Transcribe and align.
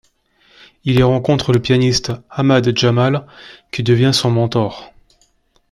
Elle 0.83 0.93
y 0.97 1.03
rencontre 1.03 1.53
le 1.53 1.61
pianiste 1.61 2.11
Ahmad 2.31 2.75
Jamal 2.75 3.27
qui 3.71 3.83
devient 3.83 4.09
son 4.15 4.31
mentor. 4.31 4.91